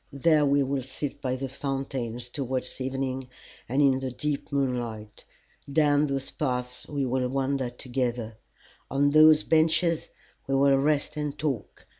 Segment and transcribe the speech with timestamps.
[0.11, 3.29] There we will sit by the fountain towards evening
[3.69, 5.25] and in the deep moonlight.
[5.71, 8.37] Down those paths we will wander together.
[8.89, 10.09] On those benches
[10.47, 11.85] we will rest and talk.